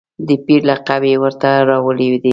د 0.27 0.29
پیر 0.45 0.61
لقب 0.69 1.01
یې 1.09 1.15
ورته 1.23 1.49
راوړی 1.69 2.09
دی. 2.23 2.29